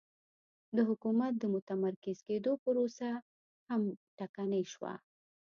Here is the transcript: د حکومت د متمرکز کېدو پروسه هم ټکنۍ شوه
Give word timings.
د 0.75 0.77
حکومت 0.89 1.33
د 1.37 1.43
متمرکز 1.53 2.17
کېدو 2.27 2.51
پروسه 2.63 3.09
هم 3.69 3.81
ټکنۍ 4.17 4.63
شوه 4.73 4.93